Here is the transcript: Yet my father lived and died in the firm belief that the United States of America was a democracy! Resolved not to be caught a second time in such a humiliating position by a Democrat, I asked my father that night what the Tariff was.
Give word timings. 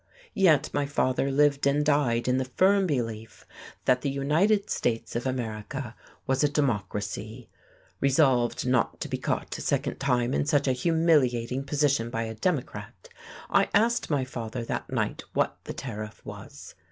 Yet 0.33 0.71
my 0.73 0.87
father 0.87 1.29
lived 1.31 1.67
and 1.67 1.85
died 1.85 2.27
in 2.27 2.39
the 2.39 2.45
firm 2.45 2.87
belief 2.87 3.45
that 3.85 4.01
the 4.01 4.09
United 4.09 4.67
States 4.71 5.15
of 5.15 5.27
America 5.27 5.95
was 6.25 6.43
a 6.43 6.49
democracy! 6.49 7.51
Resolved 7.99 8.65
not 8.67 8.99
to 9.01 9.07
be 9.07 9.19
caught 9.19 9.55
a 9.59 9.61
second 9.61 9.99
time 9.99 10.33
in 10.33 10.47
such 10.47 10.67
a 10.67 10.71
humiliating 10.73 11.63
position 11.63 12.09
by 12.09 12.23
a 12.23 12.33
Democrat, 12.33 13.09
I 13.47 13.69
asked 13.75 14.09
my 14.09 14.25
father 14.25 14.65
that 14.65 14.89
night 14.89 15.23
what 15.33 15.59
the 15.65 15.73
Tariff 15.73 16.25
was. 16.25 16.73